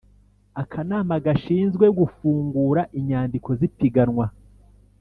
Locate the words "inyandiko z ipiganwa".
2.99-4.25